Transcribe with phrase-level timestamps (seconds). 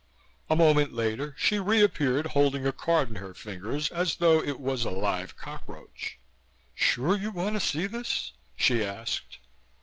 [0.49, 4.83] A moment later, she reappeared holding a card in her fingers as though it was
[4.83, 6.17] a live cockroach.
[6.73, 9.37] "Sure you want to see this?" she asked.